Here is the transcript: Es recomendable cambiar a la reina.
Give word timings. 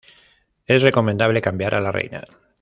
Es 0.65 0.81
recomendable 0.81 1.43
cambiar 1.43 1.75
a 1.75 1.79
la 1.79 1.91
reina. 1.91 2.23